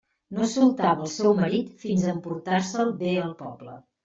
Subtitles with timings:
[0.35, 3.79] No soltava el seu marit fins a emportar-se'l bé al poble.